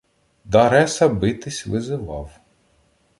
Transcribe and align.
Дареса 0.45 1.09
битись 1.09 1.67
визивав. 1.67 2.29